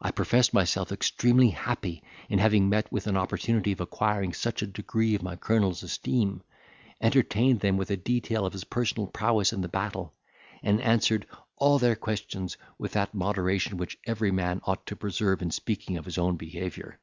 [0.00, 4.66] I professed myself extremely happy in having met with an opportunity of acquiring such a
[4.66, 6.42] degree of my colonel's esteem,
[7.00, 10.12] entertained them with a detail of his personal prowess in the battle,
[10.64, 11.28] and answered
[11.58, 16.06] all their questions with that moderation which every man ought to preserve in speaking of
[16.06, 16.98] his own behaviour.